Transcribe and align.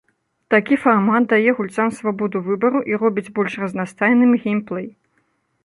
Такі 0.53 0.77
фармат 0.85 1.27
дае 1.33 1.51
гульцам 1.59 1.91
свабоду 1.99 2.41
выбару 2.49 2.81
і 2.93 2.99
робіць 3.03 3.29
больш 3.39 3.53
разнастайным 3.67 4.31
геймплэй. 4.43 4.87